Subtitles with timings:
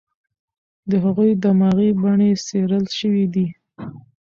[0.89, 3.47] د هغوی دماغي بڼې څېړل شوې دي.